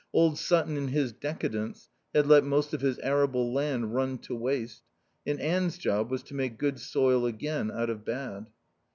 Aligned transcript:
Old 0.13 0.39
Sutton 0.39 0.77
in 0.77 0.87
his 0.87 1.11
decadence 1.13 1.91
had 2.11 2.25
let 2.25 2.43
most 2.43 2.73
of 2.73 2.81
his 2.81 2.97
arable 3.03 3.53
land 3.53 3.93
run 3.93 4.17
to 4.17 4.35
waste, 4.35 4.81
and 5.27 5.39
Anne's 5.39 5.77
job 5.77 6.09
was 6.09 6.23
to 6.23 6.33
make 6.33 6.57
good 6.57 6.79
soil 6.79 7.27
again 7.27 7.69
out 7.69 7.91
of 7.91 8.03
bad. 8.03 8.49